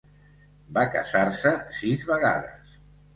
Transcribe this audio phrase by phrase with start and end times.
[0.77, 1.51] Va casar-se
[1.81, 2.73] sis vegades.